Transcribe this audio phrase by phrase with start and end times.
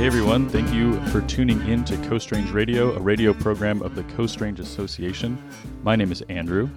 [0.00, 0.48] Hey, everyone.
[0.48, 4.40] Thank you for tuning in to Coast Range Radio, a radio program of the Coast
[4.40, 5.36] Range Association.
[5.82, 6.70] My name is Andrew.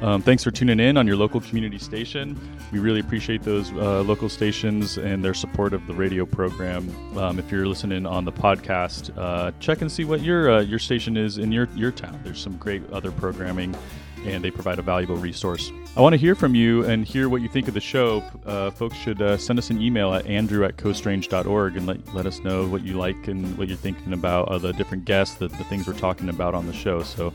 [0.00, 2.36] Um, thanks for tuning in on your local community station.
[2.72, 6.92] We really appreciate those uh, local stations and their support of the radio program.
[7.16, 10.80] Um, if you're listening on the podcast, uh, check and see what your uh, your
[10.80, 12.18] station is in your your town.
[12.24, 13.76] There's some great other programming
[14.24, 15.72] and they provide a valuable resource.
[15.96, 18.22] I want to hear from you and hear what you think of the show.
[18.46, 22.26] Uh, folks should uh, send us an email at andrew at coastrange.org and let, let
[22.26, 25.48] us know what you like and what you're thinking about uh, the different guests, the,
[25.48, 27.02] the things we're talking about on the show.
[27.02, 27.32] So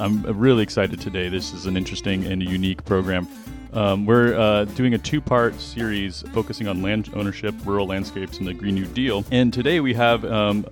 [0.00, 1.28] I'm really excited today.
[1.28, 3.28] This is an interesting and unique program.
[3.72, 8.46] Um, we're uh, doing a two part series focusing on land ownership, rural landscapes, and
[8.46, 9.24] the Green New Deal.
[9.32, 10.64] And today we have um,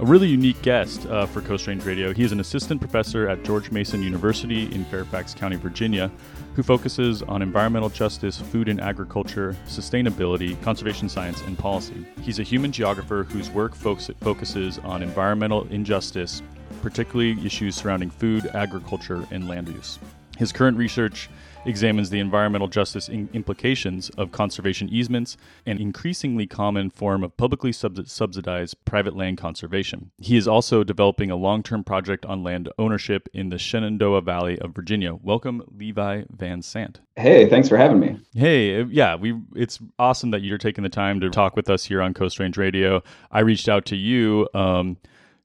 [0.00, 2.14] a really unique guest uh, for Coast Range Radio.
[2.14, 6.08] He is an assistant professor at George Mason University in Fairfax County, Virginia,
[6.54, 12.06] who focuses on environmental justice, food and agriculture, sustainability, conservation science, and policy.
[12.22, 16.42] He's a human geographer whose work focuses on environmental injustice,
[16.80, 19.98] particularly issues surrounding food, agriculture, and land use.
[20.36, 21.28] His current research
[21.68, 27.72] examines the environmental justice in- implications of conservation easements, an increasingly common form of publicly
[27.72, 30.10] sub- subsidized private land conservation.
[30.18, 34.58] He is also developing a long term project on land ownership in the Shenandoah Valley
[34.58, 35.14] of Virginia.
[35.14, 37.00] Welcome, Levi Van Sant.
[37.16, 38.18] Hey, thanks for having me.
[38.34, 42.00] Hey, yeah, we it's awesome that you're taking the time to talk with us here
[42.00, 43.02] on Coast Range Radio.
[43.30, 44.48] I reached out to you.
[44.54, 44.96] Um,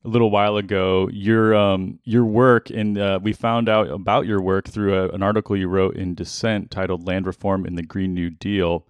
[0.05, 4.41] a little while ago your um, your work and uh, we found out about your
[4.41, 8.13] work through a, an article you wrote in Dissent titled "Land Reform in the Green
[8.13, 8.85] New Deal."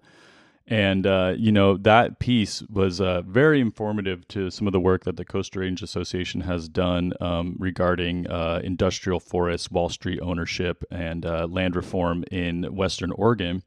[0.66, 5.04] And uh, you know that piece was uh, very informative to some of the work
[5.04, 10.82] that the Coast Range Association has done um, regarding uh, industrial forests, Wall Street ownership,
[10.90, 13.62] and uh, land reform in Western Oregon.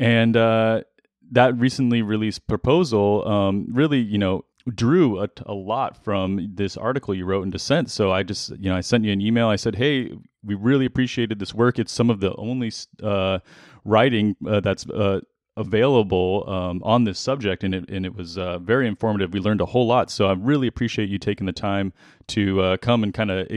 [0.00, 0.82] And uh,
[1.30, 7.14] that recently released proposal um, really, you know, drew a, a, lot from this article
[7.14, 7.90] you wrote in Dissent.
[7.90, 9.48] So I just, you know, I sent you an email.
[9.48, 10.12] I said, hey,
[10.42, 11.78] we really appreciated this work.
[11.78, 12.72] It's some of the only
[13.02, 13.40] uh,
[13.84, 15.20] writing uh, that's uh,
[15.56, 19.32] available um, on this subject, and it, and it was uh, very informative.
[19.32, 20.10] We learned a whole lot.
[20.10, 21.92] So I really appreciate you taking the time
[22.28, 23.48] to uh, come and kind of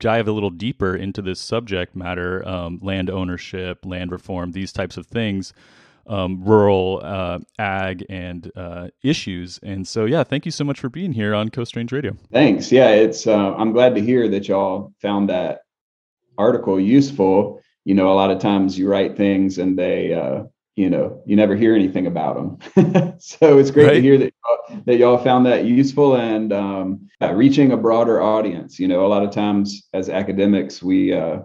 [0.00, 4.96] dive a little deeper into this subject matter um, land ownership, land reform, these types
[4.96, 5.52] of things
[6.06, 9.58] um, rural uh, ag and uh, issues.
[9.62, 12.16] And so, yeah, thank you so much for being here on Coast Range Radio.
[12.32, 12.70] Thanks.
[12.70, 15.60] Yeah, it's uh, I'm glad to hear that y'all found that
[16.38, 17.60] article useful.
[17.84, 20.44] You know, a lot of times you write things and they, uh,
[20.76, 22.36] you know, you never hear anything about
[22.74, 23.16] them.
[23.20, 23.94] so it's great right.
[23.94, 28.80] to hear that y'all, that y'all found that useful and um, reaching a broader audience.
[28.80, 31.40] You know, a lot of times as academics, we uh,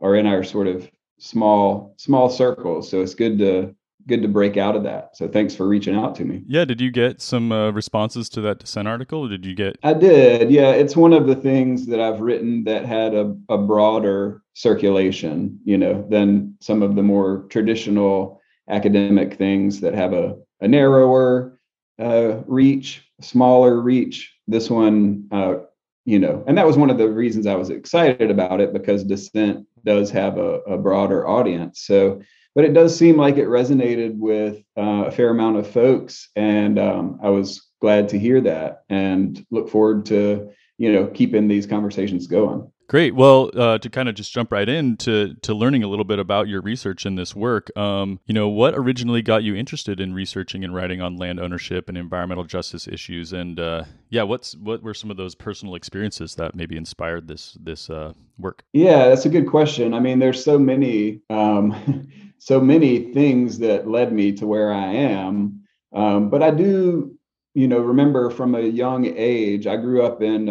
[0.00, 2.90] are in our sort of small small circles.
[2.90, 3.74] So it's good to
[4.06, 5.16] good to break out of that.
[5.16, 6.42] So thanks for reaching out to me.
[6.46, 9.26] Yeah, did you get some uh, responses to that dissent article?
[9.26, 9.78] Or did you get?
[9.82, 10.50] I did.
[10.50, 15.58] Yeah, it's one of the things that I've written that had a, a broader circulation,
[15.64, 21.58] you know, than some of the more traditional academic things that have a, a narrower
[21.98, 24.32] uh, reach, smaller reach.
[24.48, 25.56] This one, uh,
[26.04, 29.02] you know, and that was one of the reasons I was excited about it because
[29.02, 31.80] dissent does have a, a broader audience.
[31.80, 32.20] So
[32.56, 36.78] but it does seem like it resonated with uh, a fair amount of folks, and
[36.78, 41.66] um, I was glad to hear that, and look forward to you know keeping these
[41.66, 42.72] conversations going.
[42.88, 43.16] Great.
[43.16, 46.20] Well, uh, to kind of just jump right in to to learning a little bit
[46.20, 50.14] about your research in this work, um, you know, what originally got you interested in
[50.14, 54.84] researching and writing on land ownership and environmental justice issues, and uh, yeah, what's what
[54.84, 58.62] were some of those personal experiences that maybe inspired this this uh, work?
[58.72, 59.92] Yeah, that's a good question.
[59.92, 62.08] I mean, there's so many um,
[62.38, 67.18] so many things that led me to where I am, um, but I do,
[67.54, 69.66] you know, remember from a young age.
[69.66, 70.48] I grew up in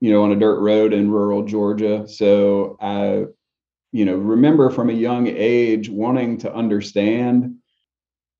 [0.00, 2.08] you know, on a dirt road in rural Georgia.
[2.08, 3.26] So I,
[3.92, 7.56] you know, remember from a young age wanting to understand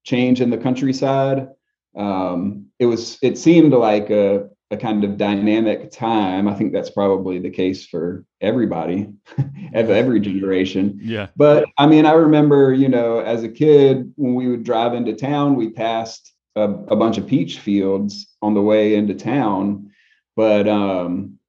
[0.05, 1.49] change in the countryside.
[1.97, 6.49] Um, it was, it seemed like a, a kind of dynamic time.
[6.49, 9.09] I think that's probably the case for everybody
[9.75, 10.99] of every generation.
[11.03, 11.27] Yeah.
[11.37, 15.15] But I mean, I remember, you know, as a kid, when we would drive into
[15.15, 19.91] town, we passed a, a bunch of peach fields on the way into town.
[20.37, 21.40] But um,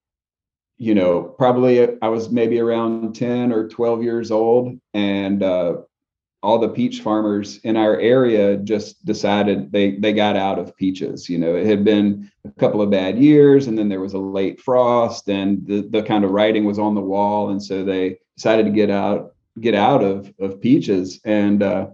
[0.81, 5.75] you know, probably I was maybe around 10 or 12 years old, and uh,
[6.42, 11.30] all the peach farmers in our area just decided they they got out of peaches.
[11.30, 14.18] You know, it had been a couple of bad years, and then there was a
[14.18, 18.18] late frost, and the the kind of writing was on the wall, and so they
[18.36, 21.22] decided to get out get out of of peaches.
[21.24, 21.89] And uh,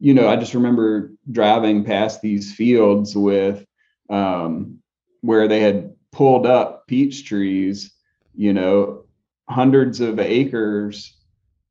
[0.00, 3.66] you know, I just remember driving past these fields with
[4.08, 4.78] um,
[5.20, 7.92] where they had pulled up peach trees,
[8.36, 9.04] you know,
[9.48, 11.14] hundreds of acres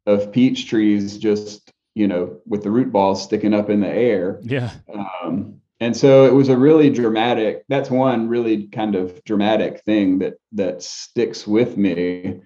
[0.05, 4.39] of peach trees just, you know, with the root balls sticking up in the air.
[4.43, 4.71] Yeah.
[4.93, 10.19] Um, and so it was a really dramatic that's one really kind of dramatic thing
[10.19, 12.39] that that sticks with me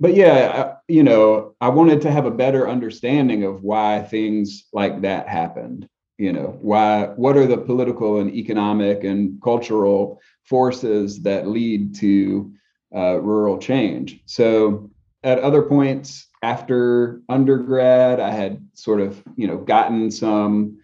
[0.00, 4.64] but yeah I, you know i wanted to have a better understanding of why things
[4.72, 11.22] like that happened you know why what are the political and economic and cultural forces
[11.22, 12.52] that lead to
[12.94, 14.90] uh, rural change so
[15.22, 20.78] at other points after undergrad i had sort of you know gotten some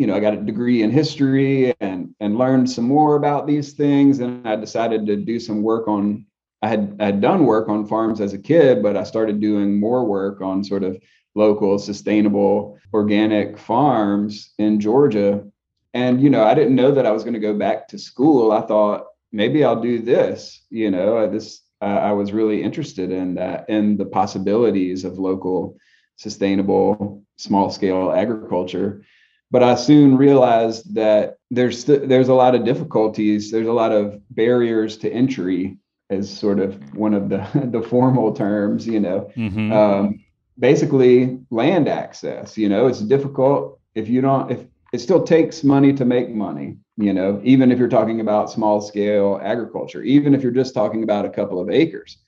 [0.00, 3.74] you know, I got a degree in history and and learned some more about these
[3.74, 4.20] things.
[4.20, 6.24] And I decided to do some work on.
[6.62, 9.78] I had I had done work on farms as a kid, but I started doing
[9.78, 10.96] more work on sort of
[11.34, 15.44] local, sustainable, organic farms in Georgia.
[15.92, 18.52] And you know, I didn't know that I was going to go back to school.
[18.52, 20.64] I thought maybe I'll do this.
[20.70, 25.76] You know, this uh, I was really interested in that and the possibilities of local,
[26.16, 29.02] sustainable, small scale agriculture
[29.50, 33.50] but I soon realized that there's st- there's a lot of difficulties.
[33.50, 35.78] There's a lot of barriers to entry,
[36.08, 38.86] as sort of one of the the formal terms.
[38.86, 39.72] You know, mm-hmm.
[39.72, 40.24] um,
[40.58, 42.56] basically land access.
[42.56, 46.76] You know, it's difficult if you don't if it still takes money to make money.
[46.96, 51.02] You know, even if you're talking about small scale agriculture, even if you're just talking
[51.02, 52.18] about a couple of acres,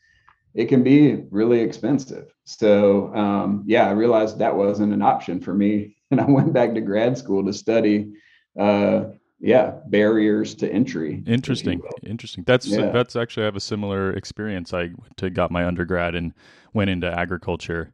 [0.54, 2.32] it can be really expensive.
[2.44, 6.74] So um, yeah, I realized that wasn't an option for me and I went back
[6.74, 8.12] to grad school to study
[8.58, 9.04] uh,
[9.42, 12.90] yeah barriers to entry interesting interesting that's yeah.
[12.90, 16.32] that's actually i have a similar experience i to got my undergrad and
[16.74, 17.92] went into agriculture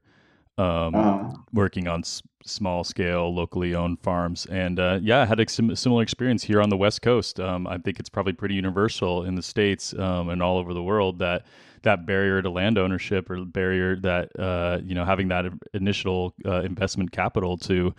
[0.58, 4.46] um, uh, working on s- small scale locally owned farms.
[4.46, 7.40] And uh, yeah i had a sim- similar experience here on the west coast.
[7.40, 10.82] Um, i think it's probably pretty universal in the states um, and all over the
[10.82, 11.46] world that
[11.82, 16.62] that barrier to land ownership or barrier that uh, you know having that initial uh,
[16.62, 17.94] investment capital to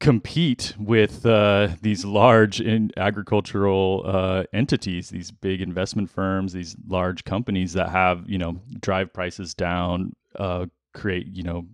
[0.00, 7.24] compete with uh, these large in agricultural uh, entities, these big investment firms, these large
[7.24, 11.66] companies that have you know drive prices down, uh, create you know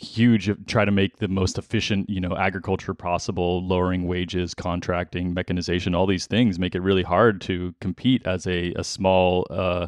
[0.00, 5.94] huge try to make the most efficient you know agriculture possible lowering wages contracting mechanization
[5.94, 9.86] all these things make it really hard to compete as a, a small uh,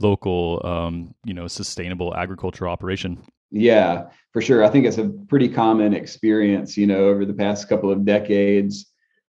[0.00, 3.20] local um, you know sustainable agriculture operation.
[3.50, 4.62] Yeah for sure.
[4.64, 8.86] I think it's a pretty common experience you know over the past couple of decades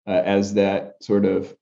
[0.07, 1.55] uh, as that sort of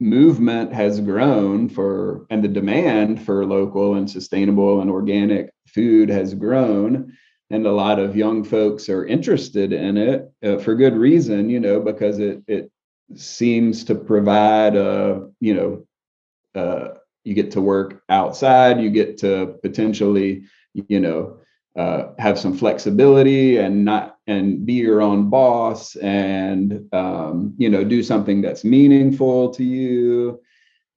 [0.00, 6.34] movement has grown for and the demand for local and sustainable and organic food has
[6.34, 7.16] grown.
[7.50, 11.60] And a lot of young folks are interested in it uh, for good reason you
[11.60, 12.70] know because it it
[13.14, 19.58] seems to provide a you know uh, you get to work outside you get to
[19.62, 21.38] potentially you know
[21.76, 27.82] uh, have some flexibility and not and be your own boss and um, you know
[27.82, 30.40] do something that's meaningful to you.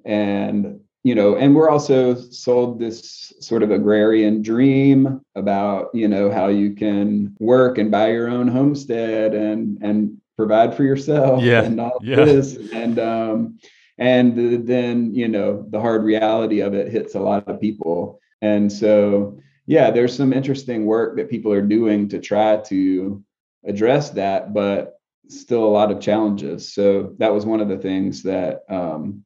[0.05, 6.29] And you know and we're also sold this sort of agrarian dream about you know
[6.29, 11.63] how you can work and buy your own homestead and and provide for yourself yeah
[11.63, 12.23] and all yeah.
[12.25, 12.57] this.
[12.73, 13.57] And um
[13.97, 18.19] and then you know the hard reality of it hits a lot of people.
[18.41, 23.23] And so yeah there's some interesting work that people are doing to try to
[23.65, 28.23] address that but still a lot of challenges so that was one of the things
[28.23, 29.23] that um,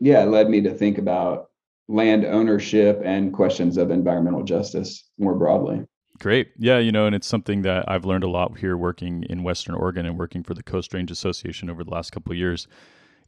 [0.00, 1.50] yeah, led me to think about
[1.88, 5.84] land ownership and questions of environmental justice more broadly.
[6.18, 6.48] Great.
[6.58, 9.74] Yeah, you know, and it's something that I've learned a lot here working in Western
[9.74, 12.66] Oregon and working for the Coast Range Association over the last couple of years.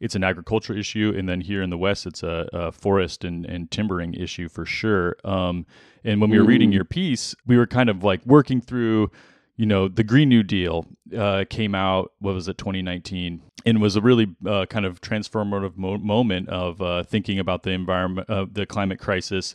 [0.03, 3.45] It's an agriculture issue, and then here in the West, it's a, a forest and,
[3.45, 5.15] and, timbering issue for sure.
[5.23, 5.65] Um,
[6.03, 9.11] and when we were reading your piece, we were kind of like working through
[9.55, 13.95] you know, the Green New Deal uh, came out, what was it, 2019, and was
[13.95, 18.45] a really uh, kind of transformative mo- moment of uh, thinking about the environment, uh,
[18.51, 19.53] the climate crisis,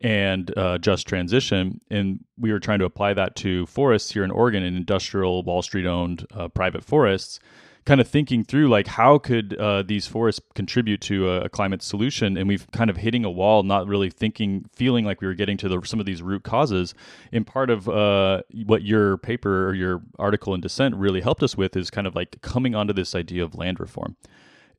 [0.00, 1.80] and uh, just transition.
[1.90, 5.62] And we were trying to apply that to forests here in Oregon and industrial Wall
[5.62, 7.38] Street owned uh, private forests
[7.84, 11.82] kind of thinking through like how could uh, these forests contribute to a, a, climate
[11.82, 12.36] solution?
[12.36, 15.56] And we've kind of hitting a wall not really thinking feeling like we were getting
[15.58, 16.94] to the, some of these root causes.
[17.32, 21.56] And part of uh, what your paper or your article in dissent really helped us
[21.56, 24.16] with is kind of like coming onto this idea of land reform.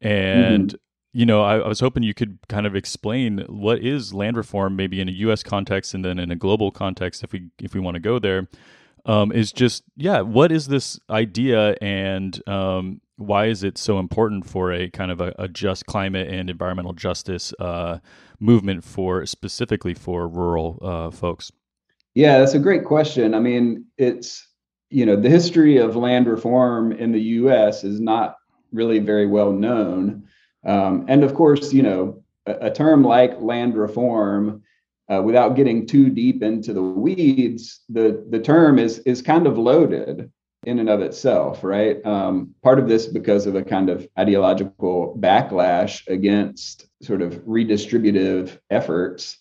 [0.01, 0.77] And mm-hmm.
[1.13, 4.75] you know I, I was hoping you could kind of explain what is land reform
[4.75, 7.79] maybe in a us context and then in a global context if we if we
[7.79, 8.47] want to go there
[9.05, 14.45] um, is just yeah, what is this idea and um, why is it so important
[14.45, 17.99] for a kind of a, a just climate and environmental justice uh,
[18.39, 21.51] movement for specifically for rural uh, folks?
[22.13, 23.33] Yeah, that's a great question.
[23.33, 24.47] I mean, it's
[24.89, 27.83] you know the history of land reform in the U.S.
[27.83, 28.35] is not
[28.71, 30.23] really very well known,
[30.65, 34.63] um, and of course, you know, a, a term like land reform
[35.11, 39.57] uh, without getting too deep into the weeds, the the term is is kind of
[39.57, 40.31] loaded
[40.65, 42.03] in and of itself, right?
[42.05, 48.57] Um, part of this because of a kind of ideological backlash against sort of redistributive
[48.71, 49.37] efforts,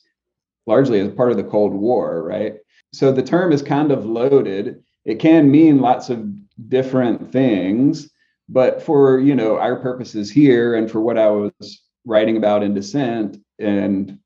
[0.66, 2.56] largely as part of the Cold War, right?
[2.92, 4.84] So the term is kind of loaded.
[5.06, 6.26] It can mean lots of
[6.68, 8.10] different things,
[8.48, 12.74] but for you know our purposes here and for what I was writing about in
[12.74, 14.18] dissent and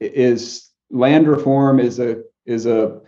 [0.00, 3.00] is land reform is a is a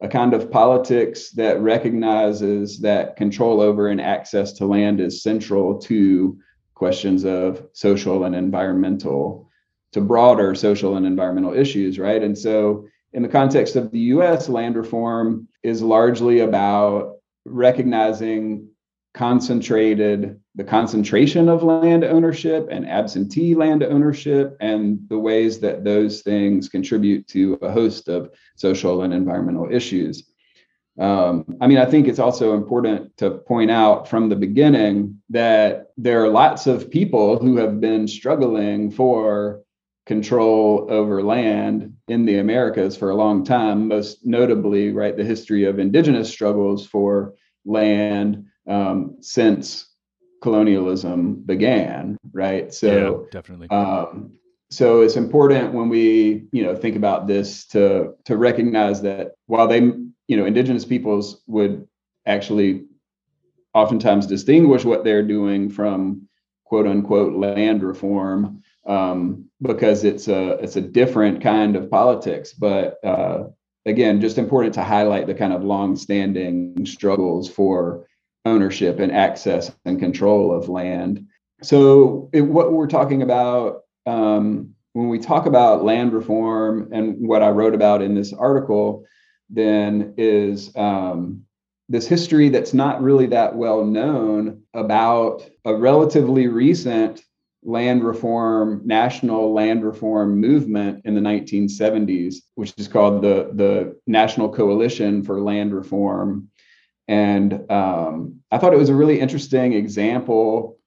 [0.00, 5.76] a kind of politics that recognizes that control over and access to land is central
[5.76, 6.38] to
[6.74, 9.50] questions of social and environmental
[9.92, 12.22] to broader social and environmental issues right?
[12.22, 18.68] And so in the context of the US land reform is largely about recognizing
[19.14, 26.22] concentrated the concentration of land ownership and absentee land ownership and the ways that those
[26.22, 30.30] things contribute to a host of social and environmental issues.
[30.98, 35.86] Um, I mean, I think it's also important to point out from the beginning that
[35.96, 39.62] there are lots of people who have been struggling for
[40.06, 45.64] control over land in the Americas for a long time, most notably, right, the history
[45.64, 47.34] of indigenous struggles for
[47.64, 49.88] land um, since
[50.42, 52.72] colonialism began, right?
[52.72, 53.68] So yeah, definitely.
[53.70, 54.32] Um,
[54.70, 59.66] so it's important when we you know think about this to to recognize that while
[59.66, 61.86] they you know indigenous peoples would
[62.26, 62.84] actually
[63.74, 66.28] oftentimes distinguish what they're doing from
[66.64, 72.98] quote unquote land reform um, because it's a it's a different kind of politics but
[73.04, 73.44] uh,
[73.86, 78.06] again just important to highlight the kind of long-standing struggles for
[78.48, 81.26] ownership and access and control of land.
[81.62, 87.42] So, it, what we're talking about um, when we talk about land reform and what
[87.42, 89.04] I wrote about in this article,
[89.50, 91.44] then is um,
[91.88, 97.22] this history that's not really that well known about a relatively recent
[97.62, 104.48] land reform, national land reform movement in the 1970s, which is called the, the National
[104.48, 106.48] Coalition for Land Reform.
[107.08, 110.78] And um, I thought it was a really interesting example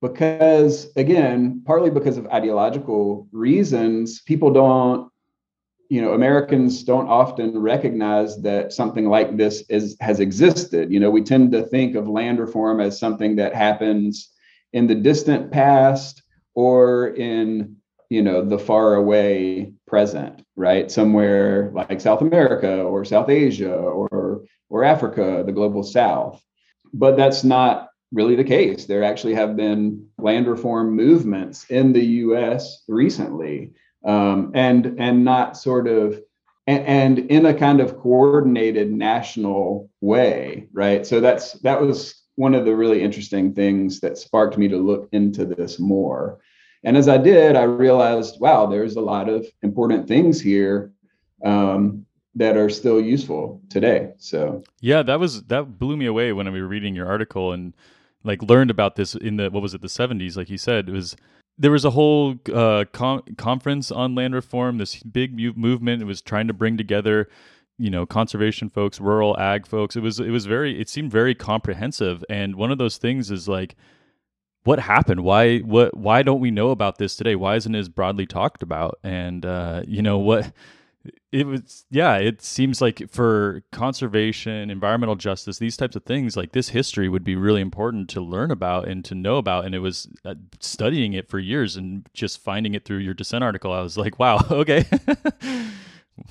[0.00, 5.10] because, again, partly because of ideological reasons, people don't,
[5.90, 10.90] you know, Americans don't often recognize that something like this is has existed.
[10.90, 14.30] You know, we tend to think of land reform as something that happens
[14.72, 16.22] in the distant past
[16.54, 17.76] or in
[18.12, 24.08] you know the far away present right somewhere like south america or south asia or
[24.72, 26.42] or Africa, the global south.
[26.94, 28.86] But that's not really the case.
[28.86, 33.72] There actually have been land reform movements in the US recently,
[34.04, 36.20] um, and, and not sort of
[36.66, 41.04] and, in a kind of coordinated national way, right?
[41.04, 45.08] So that's that was one of the really interesting things that sparked me to look
[45.12, 46.38] into this more.
[46.84, 50.92] And as I did, I realized, wow, there's a lot of important things here
[51.44, 54.12] um, that are still useful today.
[54.18, 57.74] So yeah, that was that blew me away when we were reading your article and
[58.24, 60.92] like learned about this in the what was it the 70s like you said it
[60.92, 61.16] was
[61.58, 66.02] there was a whole uh, con- conference on land reform this big mu- movement.
[66.02, 67.28] It was trying to bring together
[67.78, 69.96] you know conservation folks rural ag folks.
[69.96, 72.24] It was it was very it seemed very comprehensive.
[72.28, 73.76] And one of those things is like
[74.64, 75.22] what happened?
[75.22, 77.34] Why what why don't we know about this today?
[77.36, 78.98] Why isn't it as broadly talked about?
[79.02, 80.52] And uh, you know what
[81.32, 86.52] it was yeah it seems like for conservation environmental justice these types of things like
[86.52, 89.64] this history would be really important to learn about and to know about.
[89.64, 93.42] And it was uh, studying it for years and just finding it through your dissent
[93.44, 94.84] article i was like wow okay.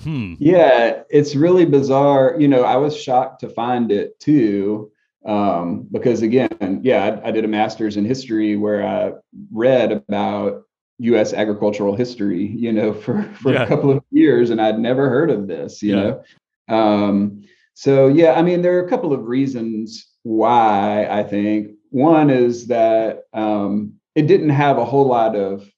[0.04, 0.34] Hmm.
[0.38, 2.36] Yeah it's really bizarre.
[2.38, 4.90] You know i was shocked to find it too
[5.26, 9.12] um, because again yeah I, I did a master's in history where i
[9.52, 10.62] read about
[10.98, 11.32] U.S.
[11.32, 13.62] agricultural history, you know, for for yeah.
[13.62, 16.02] a couple of years, and I'd never heard of this, you yeah.
[16.02, 16.76] know.
[16.76, 17.44] Um,
[17.74, 21.72] so yeah, I mean, there are a couple of reasons why I think.
[21.90, 25.70] One is that um, it didn't have a whole lot of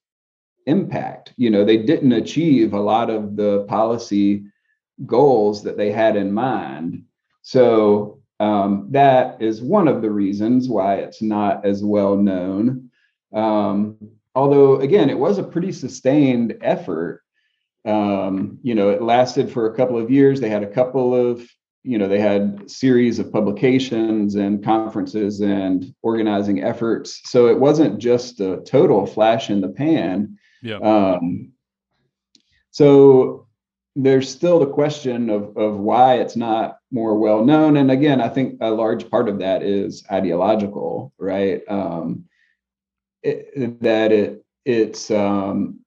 [0.67, 1.33] impact.
[1.37, 4.45] You know, they didn't achieve a lot of the policy
[5.07, 7.03] goals that they had in mind.
[7.43, 12.91] So um, that is one of the reasons why it's not as well known.
[13.33, 13.97] Um,
[14.35, 17.23] although, again, it was a pretty sustained effort.
[17.85, 20.41] Um, you know, it lasted for a couple of years.
[20.41, 21.47] They had a couple of,
[21.83, 27.21] you know, they had series of publications and conferences and organizing efforts.
[27.25, 30.39] So it wasn't just a total flash in the pan.
[30.63, 30.79] Yeah.
[30.79, 31.53] Um,
[32.71, 33.47] so
[33.95, 37.77] there's still the question of, of why it's not more well known.
[37.77, 41.63] And again, I think a large part of that is ideological, right?
[41.69, 42.25] Um,
[43.25, 45.81] it, that it it's um,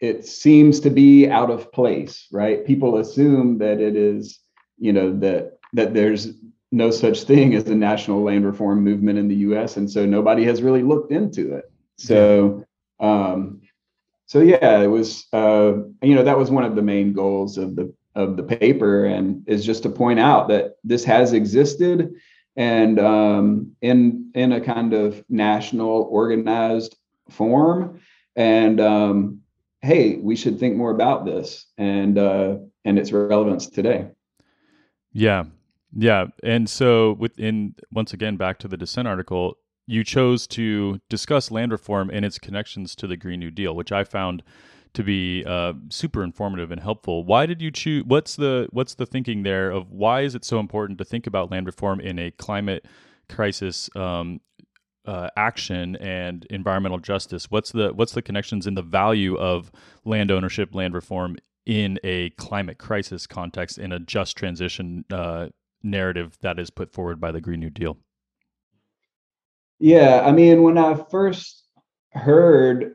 [0.00, 2.64] it seems to be out of place, right?
[2.64, 4.40] People assume that it is,
[4.78, 6.28] you know, that that there's
[6.72, 10.44] no such thing as a national land reform movement in the U.S., and so nobody
[10.44, 11.70] has really looked into it.
[11.96, 12.64] So
[13.00, 13.60] um,
[14.26, 17.76] so yeah, it was uh, you know that was one of the main goals of
[17.76, 22.14] the of the paper, and is just to point out that this has existed,
[22.56, 26.96] and um, in in a kind of national organized
[27.30, 28.00] form,
[28.36, 29.40] and um,
[29.82, 34.08] hey, we should think more about this and uh, and its relevance today.
[35.12, 35.44] Yeah,
[35.96, 39.56] yeah, and so within once again back to the dissent article,
[39.86, 43.92] you chose to discuss land reform and its connections to the Green New Deal, which
[43.92, 44.42] I found
[44.94, 47.24] to be uh, super informative and helpful.
[47.24, 48.04] Why did you choose?
[48.04, 51.50] What's the what's the thinking there of why is it so important to think about
[51.50, 52.86] land reform in a climate
[53.28, 54.40] crisis um,
[55.04, 57.50] uh, action and environmental justice?
[57.50, 59.70] What's the what's the connections in the value of
[60.04, 61.36] land ownership, land reform
[61.66, 65.48] in a climate crisis context in a just transition uh,
[65.82, 67.98] narrative that is put forward by the Green New Deal?
[69.80, 71.64] Yeah, I mean, when I first
[72.12, 72.94] heard,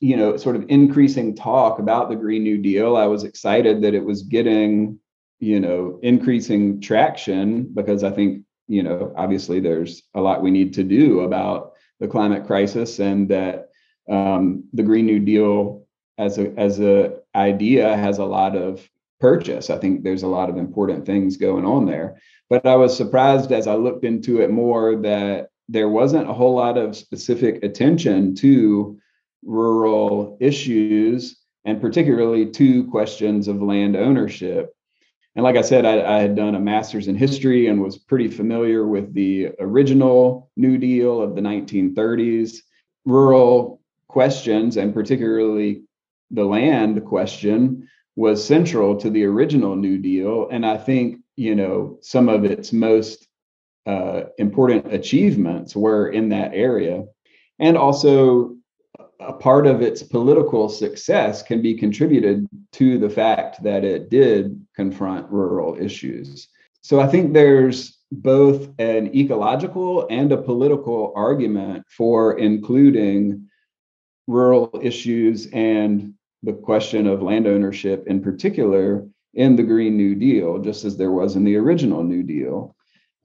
[0.00, 3.94] you know, sort of increasing talk about the Green New Deal, I was excited that
[3.94, 4.98] it was getting,
[5.40, 10.74] you know, increasing traction because I think, you know, obviously there's a lot we need
[10.74, 13.70] to do about the climate crisis and that
[14.08, 18.88] um, the Green New Deal as a as a idea has a lot of
[19.20, 19.70] purchase.
[19.70, 22.20] I think there's a lot of important things going on there.
[22.48, 26.54] But I was surprised as I looked into it more that there wasn't a whole
[26.54, 28.98] lot of specific attention to
[29.44, 34.74] rural issues and particularly two questions of land ownership.
[35.36, 38.28] And like I said, I, I, had done a master's in history and was pretty
[38.28, 42.56] familiar with the original New Deal of the 1930s.
[43.04, 45.84] Rural questions, and particularly
[46.30, 50.48] the land question, was central to the original New Deal.
[50.50, 53.28] And I think, you know, some of its most
[53.86, 57.04] uh, important achievements were in that area.
[57.60, 58.56] And also,
[59.20, 64.64] a part of its political success can be contributed to the fact that it did
[64.74, 66.48] confront rural issues.
[66.82, 73.48] So I think there's both an ecological and a political argument for including
[74.26, 80.58] rural issues and the question of land ownership in particular in the Green New Deal,
[80.58, 82.74] just as there was in the original New Deal.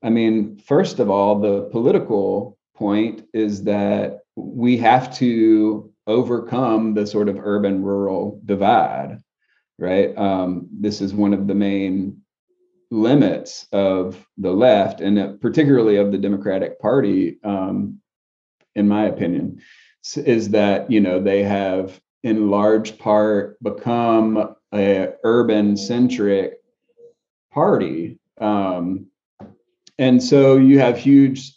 [0.01, 7.07] I mean, first of all, the political point is that we have to overcome the
[7.07, 9.19] sort of urban rural divide,
[9.77, 10.17] right?
[10.17, 12.21] Um, this is one of the main
[12.91, 17.99] limits of the left and particularly of the Democratic Party, um,
[18.75, 19.61] in my opinion,
[20.17, 26.59] is that, you know, they have in large part become a urban centric
[27.51, 28.19] party.
[28.39, 29.07] Um,
[29.99, 31.53] and so you have huge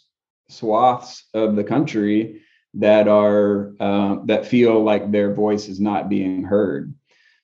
[0.49, 2.41] swaths of the country
[2.79, 6.93] that are uh, that feel like their voice is not being heard.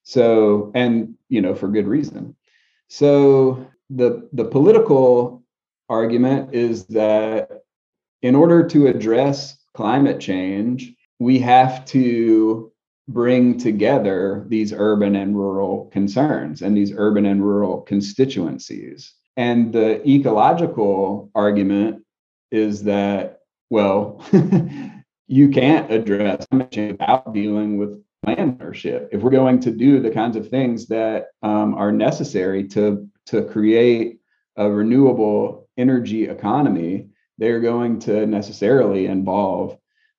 [0.03, 2.35] So and you know for good reason.
[2.87, 5.43] So the the political
[5.89, 7.63] argument is that
[8.21, 12.71] in order to address climate change we have to
[13.07, 19.13] bring together these urban and rural concerns and these urban and rural constituencies.
[19.35, 22.03] And the ecological argument
[22.51, 24.23] is that, well,
[25.27, 29.09] you can't address without dealing with land ownership.
[29.11, 33.43] If we're going to do the kinds of things that um, are necessary to, to
[33.45, 34.19] create
[34.55, 37.07] a renewable energy economy,
[37.37, 39.77] they're going to necessarily involve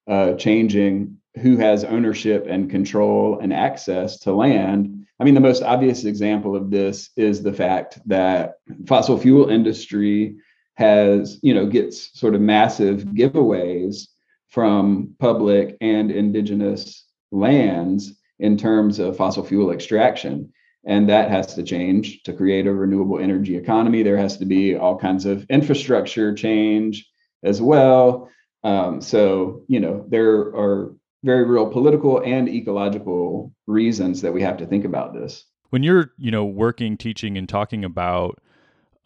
[0.08, 5.62] uh, changing who has ownership and control and access to land I mean, the most
[5.62, 10.36] obvious example of this is the fact that fossil fuel industry
[10.74, 14.08] has, you know, gets sort of massive giveaways
[14.54, 20.52] from public and indigenous lands in terms of fossil fuel extraction.
[20.86, 24.02] and that has to change to create a renewable energy economy.
[24.02, 27.08] There has to be all kinds of infrastructure change
[27.42, 28.28] as well.
[28.64, 34.58] Um, so, you know, there are very real political and ecological reasons that we have
[34.58, 35.44] to think about this.
[35.70, 38.40] When you're, you know, working, teaching, and talking about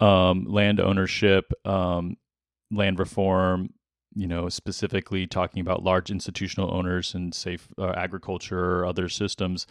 [0.00, 2.16] um, land ownership, um,
[2.70, 3.70] land reform,
[4.18, 9.64] you know, specifically talking about large institutional owners and safe uh, agriculture or other systems,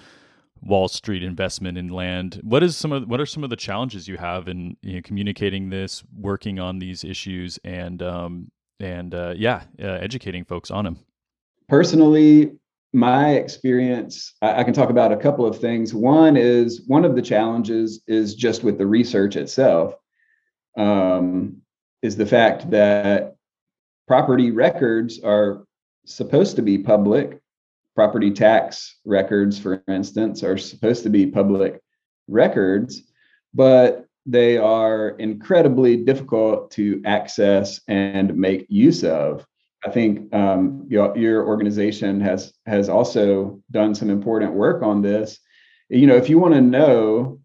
[0.61, 2.39] Wall Street investment in land.
[2.43, 5.01] What is some of what are some of the challenges you have in you know,
[5.03, 10.85] communicating this, working on these issues, and um, and uh, yeah, uh, educating folks on
[10.85, 10.99] them?
[11.67, 12.53] Personally,
[12.93, 15.93] my experience, I, I can talk about a couple of things.
[15.93, 19.93] One is one of the challenges is just with the research itself.
[20.77, 21.61] Um,
[22.01, 23.36] is the fact that
[24.07, 25.65] property records are
[26.05, 27.39] supposed to be public.
[27.95, 31.81] Property tax records, for instance, are supposed to be public
[32.27, 33.01] records,
[33.53, 39.45] but they are incredibly difficult to access and make use of.
[39.85, 45.39] I think um, your, your organization has has also done some important work on this.
[45.89, 47.39] You know, if you want to know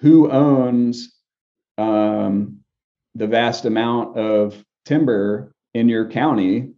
[0.00, 1.14] who owns
[1.78, 2.58] um,
[3.14, 6.70] the vast amount of timber in your county,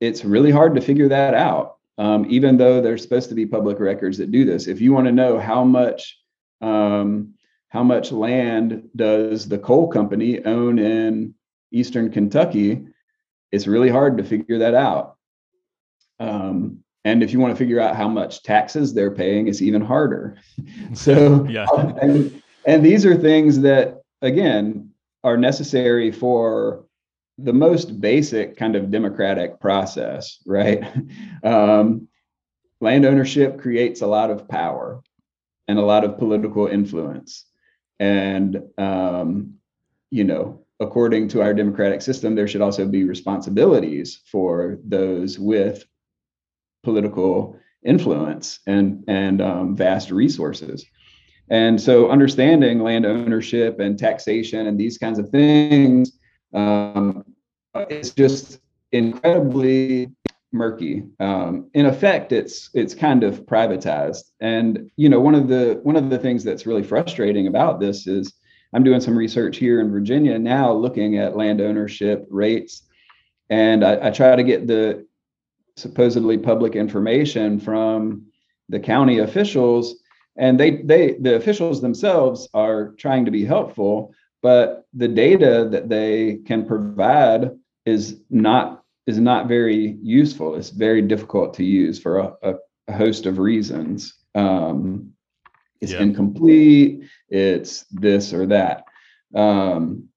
[0.00, 1.76] it's really hard to figure that out.
[1.98, 4.66] Um, even though there's supposed to be public records that do this.
[4.66, 6.18] If you want to know how much
[6.60, 7.34] um,
[7.68, 11.34] how much land does the coal company own in
[11.72, 12.86] eastern Kentucky,
[13.52, 15.16] it's really hard to figure that out.
[16.18, 19.82] Um, and if you want to figure out how much taxes they're paying, it's even
[19.82, 20.38] harder.
[20.94, 21.66] so, yeah.
[22.02, 24.90] and, and these are things that, again,
[25.22, 26.85] are necessary for
[27.38, 30.84] the most basic kind of democratic process, right?
[31.44, 32.08] Um,
[32.80, 35.02] land ownership creates a lot of power
[35.68, 37.44] and a lot of political influence.
[38.00, 39.54] And, um,
[40.10, 45.84] you know, according to our democratic system, there should also be responsibilities for those with
[46.82, 50.84] political influence and, and um, vast resources.
[51.48, 56.18] And so, understanding land ownership and taxation and these kinds of things
[56.52, 57.24] um,
[57.88, 58.60] is just
[58.92, 60.10] incredibly
[60.52, 61.04] murky.
[61.20, 64.30] Um, in effect, it's it's kind of privatized.
[64.40, 68.06] And you know, one of the one of the things that's really frustrating about this
[68.06, 68.32] is
[68.72, 72.82] I'm doing some research here in Virginia now, looking at land ownership rates,
[73.50, 75.06] and I, I try to get the
[75.76, 78.26] supposedly public information from
[78.68, 79.96] the county officials
[80.36, 85.88] and they they the officials themselves are trying to be helpful but the data that
[85.88, 87.50] they can provide
[87.84, 90.56] is not is not very useful.
[90.56, 92.54] It's very difficult to use for a, a,
[92.88, 94.14] a host of reasons.
[94.34, 95.12] Um,
[95.80, 96.02] it's yeah.
[96.02, 98.84] incomplete it's this or that.
[99.34, 100.08] Um,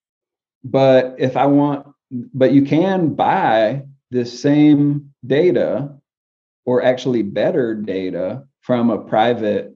[0.64, 5.96] but if i want but you can buy the same data
[6.66, 9.76] or actually better data from a private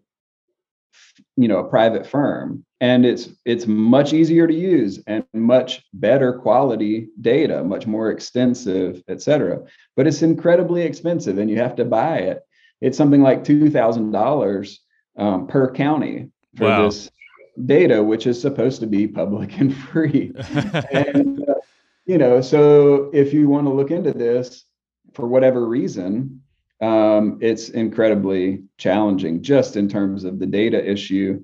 [1.36, 6.34] you know a private firm and it's it's much easier to use and much better
[6.34, 9.62] quality data much more extensive et cetera
[9.96, 12.46] but it's incredibly expensive and you have to buy it
[12.82, 14.78] it's something like $2000
[15.17, 16.86] um, per county for wow.
[16.86, 17.10] this
[17.65, 20.34] data which is supposed to be public and free
[20.91, 21.54] and uh,
[22.06, 24.65] you know so if you want to look into this
[25.13, 26.41] for whatever reason
[26.82, 31.41] um, it's incredibly challenging just in terms of the data issue.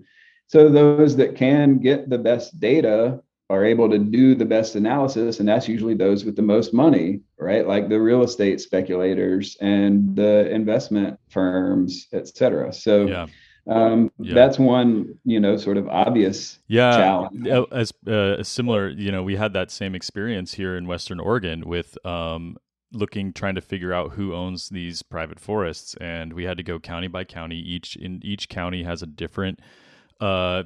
[0.50, 5.40] So those that can get the best data are able to do the best analysis,
[5.40, 7.68] and that's usually those with the most money, right?
[7.68, 12.74] Like the real estate speculators and the investment firms, et cetera.
[12.74, 13.28] So yeah.
[13.68, 14.34] Um, yeah.
[14.34, 17.48] that's one you know sort of obvious yeah challenge.
[17.72, 22.04] as uh, similar you know we had that same experience here in western oregon with
[22.04, 22.58] um,
[22.94, 26.80] looking trying to figure out who owns these private forests and we had to go
[26.80, 29.60] county by county each in each county has a different
[30.20, 30.64] uh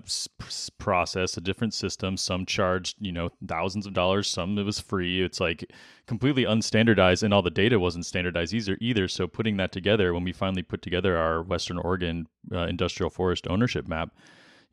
[0.79, 2.17] process a different system.
[2.17, 4.27] Some charged you know thousands of dollars.
[4.27, 5.21] Some it was free.
[5.21, 5.69] It's like
[6.07, 9.07] completely unstandardized and all the data wasn't standardized either either.
[9.07, 13.47] So putting that together when we finally put together our western oregon uh, industrial forest
[13.47, 14.09] ownership map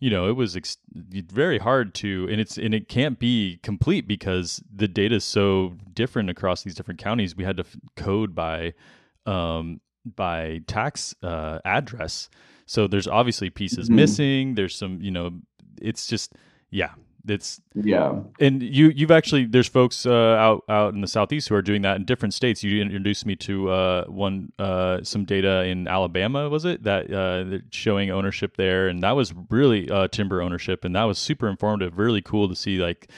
[0.00, 4.08] you know it was ex- very hard to and it's and it can't be complete
[4.08, 7.36] because the data is so different across these different counties.
[7.36, 8.72] We had to f- code by
[9.26, 9.80] um
[10.16, 12.30] by tax uh address
[12.70, 13.96] so there's obviously pieces mm-hmm.
[13.96, 15.30] missing there's some you know
[15.80, 16.34] it's just
[16.70, 16.90] yeah
[17.28, 18.20] it's yeah.
[18.38, 21.82] And you you've actually there's folks uh, out out in the southeast who are doing
[21.82, 22.62] that in different states.
[22.62, 27.58] You introduced me to uh, one uh, some data in Alabama, was it that uh,
[27.70, 31.98] showing ownership there, and that was really uh, timber ownership, and that was super informative.
[31.98, 33.10] Really cool to see like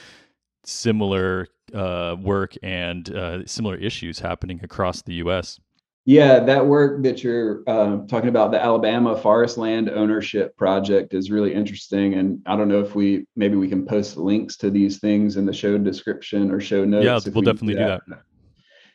[0.65, 5.59] similar uh, work and similar issues happening across the U.S.
[6.05, 11.31] Yeah, that work that you're uh, talking about, the Alabama Forest Land Ownership Project, is
[11.31, 12.15] really interesting.
[12.15, 15.45] And I don't know if we maybe we can post links to these things in
[15.45, 17.05] the show description or show notes.
[17.05, 18.01] Yeah, we'll we definitely do that.
[18.05, 18.23] Do that.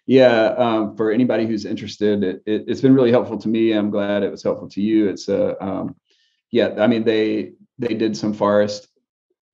[0.05, 3.73] Yeah, um, for anybody who's interested, it, it, has been really helpful to me.
[3.73, 5.09] I'm glad it was helpful to you.
[5.09, 5.97] It's a um,
[6.51, 8.89] yeah, I mean they they did some forest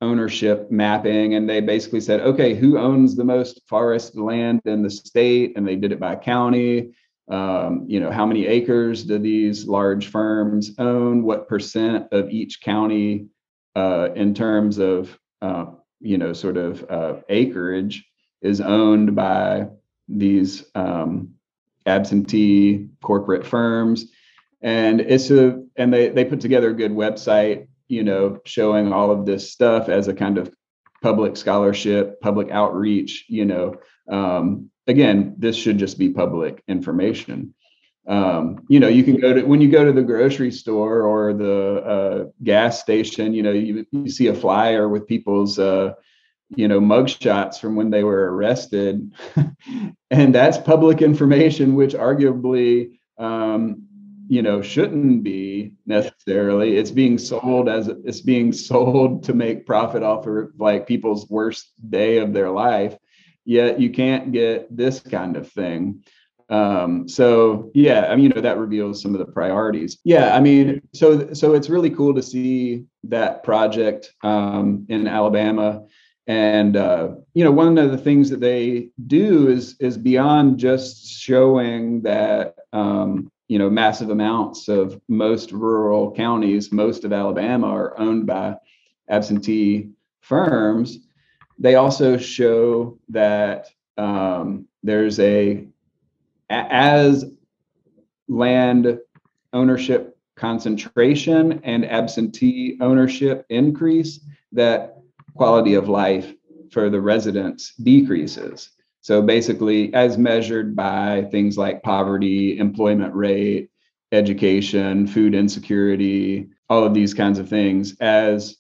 [0.01, 4.91] ownership mapping and they basically said okay who owns the most forest land in the
[4.91, 6.93] state and they did it by county
[7.29, 11.23] um, you know how many acres do these large firms own?
[11.23, 13.29] What percent of each county
[13.75, 15.67] uh, in terms of uh,
[16.01, 18.07] you know sort of uh, acreage
[18.43, 19.69] is owned by
[20.07, 21.35] these um,
[21.87, 24.07] absentee corporate firms?
[24.61, 29.11] And it's a and they they put together a good website you know showing all
[29.11, 30.53] of this stuff as a kind of
[31.03, 33.77] public scholarship public outreach you know
[34.11, 37.55] um, again, this should just be public information.
[38.07, 41.33] Um, you know, you can go to when you go to the grocery store or
[41.33, 43.33] the uh, gas station.
[43.33, 45.95] You know, you, you see a flyer with people's uh,
[46.51, 49.11] you know mugshots from when they were arrested,
[50.11, 53.87] and that's public information, which arguably um,
[54.29, 56.77] you know shouldn't be necessarily.
[56.77, 61.73] It's being sold as it's being sold to make profit off of like people's worst
[61.89, 62.99] day of their life
[63.45, 66.05] yet you can't get this kind of thing.
[66.51, 69.99] Um so yeah i mean you know that reveals some of the priorities.
[70.05, 75.87] Yeah i mean so so it's really cool to see that project um in alabama.
[76.27, 81.07] And uh you know one of the things that they do is is beyond just
[81.07, 87.99] showing that um you know massive amounts of most rural counties most of alabama are
[87.99, 88.57] owned by
[89.09, 89.91] absentee
[90.23, 91.04] firms
[91.59, 95.67] they also show that um, there's a
[96.51, 97.25] as
[98.29, 98.99] land
[99.53, 104.21] ownership concentration and absentee ownership increase
[104.53, 104.99] that
[105.37, 106.35] quality of life
[106.71, 108.71] for the residents decreases.
[109.01, 113.71] So basically as measured by things like poverty employment rate
[114.13, 118.57] education food insecurity all of these kinds of things as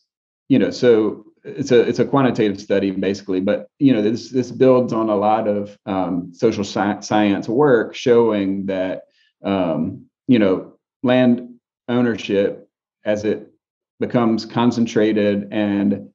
[0.48, 4.50] you know so it's a it's a quantitative study basically, but you know this this
[4.50, 9.02] builds on a lot of um, social sci- science work showing that
[9.44, 11.54] um, you know land
[11.88, 12.68] ownership
[13.04, 13.52] as it
[14.00, 16.08] becomes concentrated and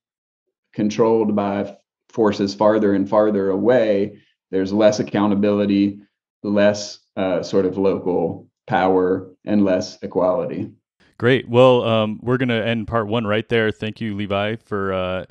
[0.74, 1.78] controlled by
[2.10, 6.00] forces farther and farther away, there's less accountability,
[6.42, 10.72] less uh, sort of local power, and less equality.
[11.20, 11.50] Great.
[11.50, 13.72] Well, um, we're going to end part one right there.
[13.72, 15.26] Thank you, Levi, for uh,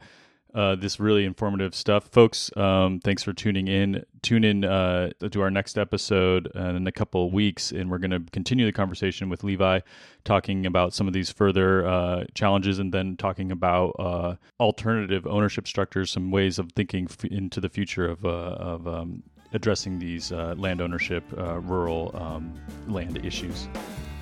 [0.55, 2.09] uh, this really informative stuff.
[2.09, 4.05] Folks, um, thanks for tuning in.
[4.21, 8.21] Tune in uh, to our next episode in a couple weeks, and we're going to
[8.33, 9.81] continue the conversation with Levi,
[10.25, 15.67] talking about some of these further uh, challenges and then talking about uh, alternative ownership
[15.67, 19.23] structures, some ways of thinking f- into the future of, uh, of um,
[19.55, 22.53] addressing these land ownership, rural um,
[22.89, 23.69] land issues.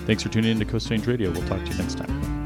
[0.04, 1.30] Thanks for tuning in to Coast Range Radio.
[1.30, 2.45] We'll talk to you next time.